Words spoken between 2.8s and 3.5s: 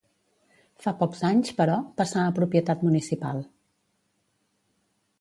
municipal.